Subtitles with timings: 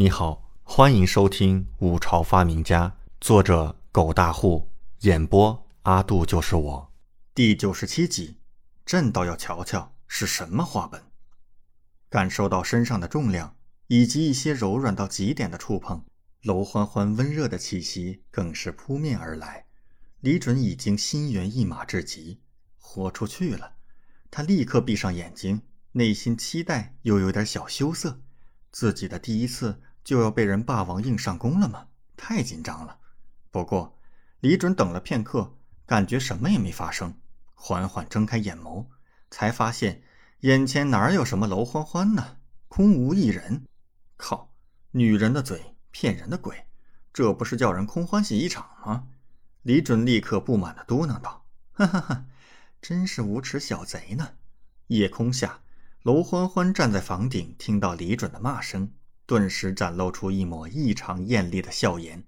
[0.00, 2.88] 你好，欢迎收听《五朝发明家》，
[3.20, 6.90] 作者狗大户，演播阿杜就是我，
[7.34, 8.38] 第九十七集。
[8.86, 11.02] 朕倒要瞧瞧是什么画本。
[12.08, 13.54] 感受到身上的重量，
[13.88, 16.02] 以及一些柔软到极点的触碰，
[16.44, 19.66] 楼欢欢温热的气息更是扑面而来。
[20.20, 22.40] 李准已经心猿意马至极，
[22.78, 23.74] 豁出去了。
[24.30, 25.60] 他立刻闭上眼睛，
[25.92, 28.22] 内心期待又有点小羞涩，
[28.72, 29.82] 自己的第一次。
[30.10, 31.86] 就要被人霸王硬上弓了吗？
[32.16, 32.98] 太紧张了。
[33.52, 33.96] 不过，
[34.40, 35.56] 李准等了片刻，
[35.86, 37.14] 感觉什么也没发生，
[37.54, 38.86] 缓缓睁开眼眸，
[39.30, 40.02] 才发现
[40.40, 42.38] 眼前哪有什么楼欢欢呢？
[42.66, 43.64] 空无一人。
[44.16, 44.52] 靠！
[44.90, 46.66] 女人的嘴骗人的鬼，
[47.12, 49.06] 这不是叫人空欢喜一场吗？
[49.62, 52.24] 李准立刻不满地嘟囔道：“哈哈哈，
[52.82, 54.30] 真是无耻小贼呢！”
[54.88, 55.60] 夜空下，
[56.02, 58.92] 楼欢欢站在房顶，听到李准的骂声。
[59.30, 62.24] 顿时展露出一抹异常艳丽的笑颜，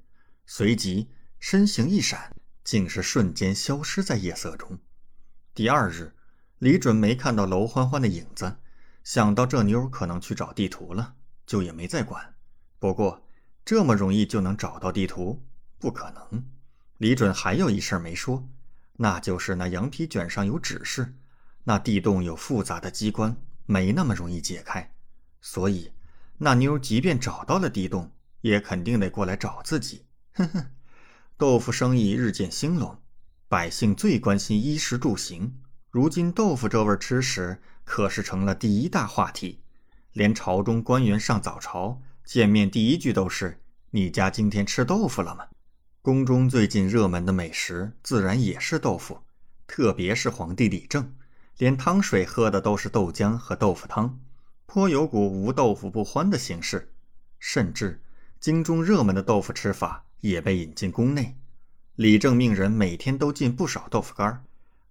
[0.46, 1.08] 随即
[1.40, 4.78] 身形一闪，竟是瞬间消失在夜色中。
[5.52, 6.14] 第二日，
[6.60, 8.58] 李准没看到楼欢欢的影子，
[9.02, 12.34] 想到这妞可能去找地图了，就也没再管。
[12.78, 13.26] 不过
[13.64, 15.42] 这么容易就能找到地图，
[15.80, 16.44] 不可能。
[16.98, 18.48] 李准还有一事没说，
[18.92, 21.16] 那就是那羊皮卷上有指示，
[21.64, 24.94] 那地洞有复杂的机关，没那么容易解开，
[25.40, 25.90] 所以。
[26.38, 30.06] 那妞即便找到了地洞，也肯定得过来找自己。
[30.34, 30.66] 哼哼，
[31.36, 32.98] 豆腐生意日渐兴隆，
[33.48, 35.58] 百姓最关心衣食住行。
[35.90, 39.62] 如今豆腐这味吃食可是成了第一大话题，
[40.12, 43.60] 连朝中官员上早朝见面第一句都是
[43.90, 45.46] ：“你家今天吃豆腐了吗？”
[46.00, 49.20] 宫中最近热门的美食自然也是豆腐，
[49.66, 51.14] 特别是皇帝李政，
[51.58, 54.18] 连汤水喝的都是豆浆和豆腐汤。
[54.72, 56.90] 颇有股无豆腐不欢的形式，
[57.38, 58.00] 甚至
[58.40, 61.36] 京中热门的豆腐吃法也被引进宫内。
[61.96, 64.42] 李政命人每天都进不少豆腐干，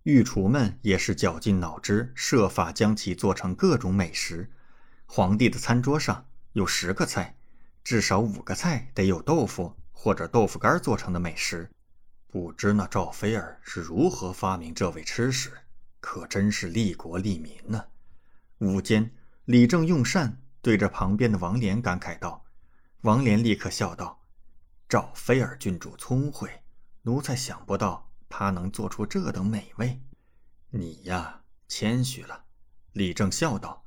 [0.03, 4.51] 御厨们也是绞尽脑汁，设法将其做成各种美食。
[5.07, 7.35] 皇帝的餐桌上有十个菜，
[7.83, 11.67] 至少五个菜得有豆腐或者豆腐干做成的美食。
[12.27, 15.51] 不知那赵菲儿是如何发明这味吃食，
[15.99, 17.85] 可真是利国利民呢。
[18.59, 19.09] 午间。
[19.51, 22.45] 李正用膳，对着旁边的王莲感慨道
[23.03, 24.21] ：“王莲立刻笑道
[24.87, 26.63] ：‘赵菲儿郡主聪慧，
[27.01, 30.01] 奴才想不到她能做出这等美味。’
[30.71, 32.45] 你呀，谦虚了。”
[32.93, 33.85] 李正笑道：“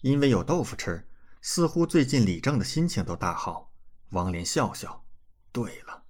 [0.00, 1.06] 因为有豆腐吃，
[1.42, 3.70] 似乎最近李正的心情都大好。”
[4.12, 5.04] 王莲笑笑
[5.52, 6.04] ：“对了。”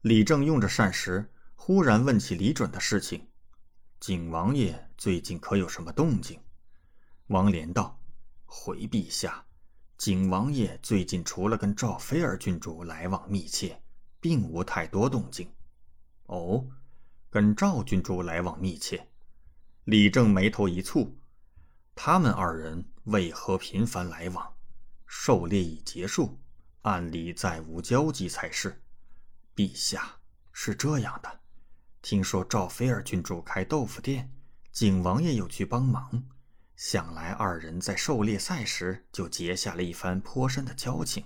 [0.00, 3.28] 李正用着膳食，忽然问起李准的事情
[4.00, 6.40] ：“景王爷最近可有什么动静？”
[7.28, 7.97] 王莲道。
[8.50, 9.44] 回陛下，
[9.98, 13.80] 景王爷最近除了跟赵菲儿郡主来往密切，
[14.20, 15.52] 并无太多动静。
[16.24, 16.66] 哦，
[17.28, 19.06] 跟赵郡主来往密切。
[19.84, 21.12] 李正眉头一蹙，
[21.94, 24.54] 他们二人为何频繁来往？
[25.06, 26.38] 狩猎已结束，
[26.82, 28.82] 按理再无交集才是。
[29.54, 30.18] 陛下
[30.52, 31.40] 是这样的，
[32.00, 34.32] 听说赵菲儿郡主开豆腐店，
[34.72, 36.24] 景王爷有去帮忙。
[36.78, 41.24] 想来二人在狩猎赛时就结下了一番颇深的交情。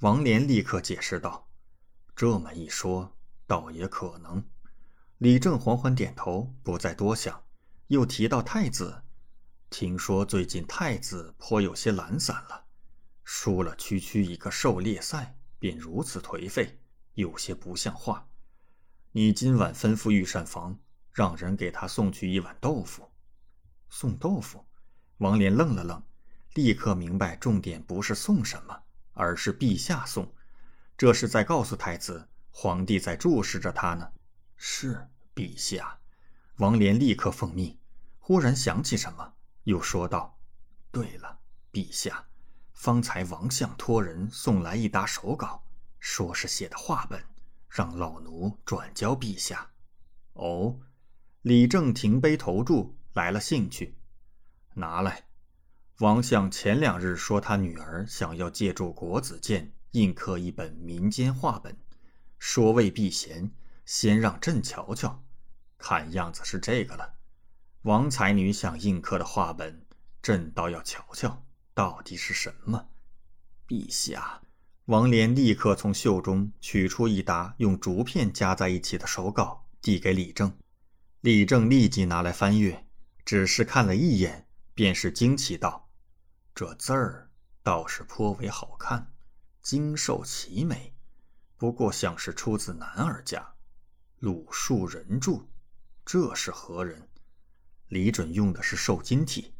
[0.00, 1.48] 王莲立刻解释道
[2.14, 3.16] ：“这么一说，
[3.46, 4.44] 倒也可能。”
[5.16, 7.42] 李正缓缓点头，不再多想，
[7.86, 9.02] 又提到太子
[9.70, 12.66] ：“听说最近太子颇有些懒散了，
[13.24, 16.78] 输了区区一个狩猎赛，便如此颓废，
[17.14, 18.28] 有些不像话。
[19.12, 20.78] 你今晚吩咐御膳房，
[21.12, 23.10] 让人给他送去一碗豆腐。
[23.88, 24.62] 送豆腐。”
[25.22, 26.02] 王莲愣了愣，
[26.54, 30.28] 立刻明白重点不是送什么，而是陛下送。
[30.98, 34.10] 这是在告诉太子，皇帝在注视着他呢。
[34.56, 35.96] 是陛下。
[36.56, 37.78] 王莲立刻奉命。
[38.18, 40.36] 忽然想起什么，又说道
[40.90, 41.38] ：“对了，
[41.72, 42.24] 陛下，
[42.72, 45.62] 方才王相托人送来一沓手稿，
[46.00, 47.22] 说是写的话本，
[47.68, 49.70] 让老奴转交陛下。”
[50.34, 50.80] 哦，
[51.42, 53.94] 李正停杯投箸，来了兴趣。
[54.74, 55.24] 拿来，
[55.98, 61.76] 王相前两日说他女儿想要借助国子监印刻一本民间话本，
[62.38, 63.50] 说为避嫌，
[63.84, 65.22] 先让朕瞧瞧。
[65.78, 67.14] 看样子是这个了。
[67.82, 69.84] 王才女想印刻的话本，
[70.22, 71.44] 朕倒要瞧瞧
[71.74, 72.88] 到底是什么。
[73.66, 74.40] 陛下，
[74.86, 80.56] 王莲立刻从袖中取出一沓用竹片夹在一起的手稿，递给李正。
[81.20, 82.86] 李正立即拿来翻阅，
[83.24, 84.46] 只是看了一眼。
[84.82, 85.88] 便是惊奇道
[86.52, 87.30] ：“这字儿
[87.62, 89.14] 倒是颇为好看，
[89.62, 90.92] 精瘦奇美，
[91.56, 93.54] 不过像是出自男儿家。
[94.18, 95.46] 鲁树人著，
[96.04, 97.08] 这是何人？
[97.86, 99.54] 李准用的是瘦金体。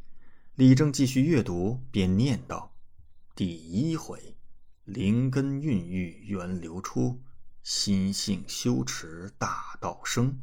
[0.55, 2.75] 李正继续阅读，便念道
[3.33, 4.35] ：“第一回，
[4.83, 7.23] 灵根孕育源流出，
[7.63, 10.37] 心性修持大道生。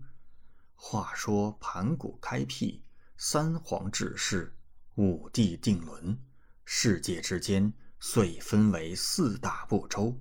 [0.75, 2.83] 话说盘古开辟，
[3.19, 4.57] 三皇治世，
[5.01, 6.19] 五帝定伦，
[6.67, 10.15] 世界之间遂分为四大部洲。”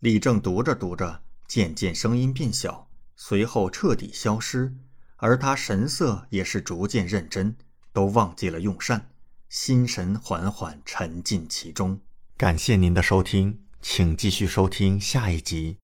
[0.00, 4.74] 李正读着读着，渐渐声音变小，随后彻底消失，
[5.16, 7.56] 而他神色也是逐渐认真，
[7.94, 9.08] 都忘记了用膳。
[9.48, 11.98] 心神缓缓沉浸其中。
[12.36, 15.76] 感谢您的收听，请继续收听下一集。